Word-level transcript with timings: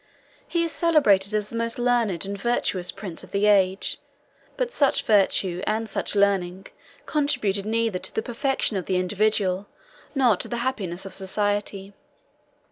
He 0.47 0.63
is 0.63 0.71
celebrated 0.71 1.31
as 1.35 1.49
the 1.49 1.55
most 1.55 1.77
learned 1.77 2.25
and 2.25 2.35
virtuous 2.35 2.91
prince 2.91 3.23
of 3.23 3.29
the 3.29 3.45
age; 3.45 3.99
but 4.57 4.71
such 4.71 5.03
virtue, 5.03 5.61
and 5.67 5.87
such 5.87 6.15
learning, 6.15 6.65
contributed 7.05 7.67
neither 7.67 7.99
to 7.99 8.15
the 8.15 8.23
perfection 8.23 8.77
of 8.77 8.87
the 8.87 8.97
individual, 8.97 9.67
nor 10.15 10.37
to 10.37 10.47
the 10.47 10.57
happiness 10.65 11.05
of 11.05 11.13
society. 11.13 11.93